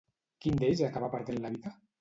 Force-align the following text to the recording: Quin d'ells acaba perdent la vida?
Quin 0.45 0.57
d'ells 0.63 0.83
acaba 0.89 1.13
perdent 1.19 1.41
la 1.45 1.57
vida? 1.59 1.79